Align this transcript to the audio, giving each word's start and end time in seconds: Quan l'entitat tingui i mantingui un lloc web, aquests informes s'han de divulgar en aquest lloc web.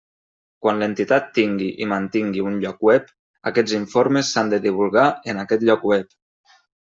Quan 0.65 0.79
l'entitat 0.83 1.27
tingui 1.33 1.67
i 1.85 1.87
mantingui 1.91 2.41
un 2.51 2.57
lloc 2.63 2.81
web, 2.87 3.11
aquests 3.51 3.75
informes 3.81 4.31
s'han 4.33 4.49
de 4.55 4.61
divulgar 4.65 5.05
en 5.35 5.43
aquest 5.45 5.67
lloc 5.69 5.87
web. 5.91 6.17